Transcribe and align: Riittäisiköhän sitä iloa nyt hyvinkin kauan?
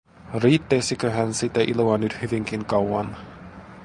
Riittäisiköhän 0.39 1.33
sitä 1.33 1.59
iloa 1.61 1.97
nyt 1.97 2.21
hyvinkin 2.21 2.65
kauan? 2.65 3.17